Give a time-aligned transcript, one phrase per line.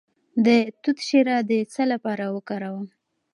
[0.45, 0.47] د
[0.81, 2.87] توت شیره د څه لپاره وکاروم؟